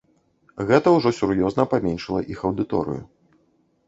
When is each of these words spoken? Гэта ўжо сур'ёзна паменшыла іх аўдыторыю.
Гэта 0.69 0.93
ўжо 0.93 1.11
сур'ёзна 1.17 1.65
паменшыла 1.73 2.21
іх 2.37 2.41
аўдыторыю. 2.49 3.03